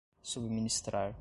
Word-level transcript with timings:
subministrar 0.21 1.13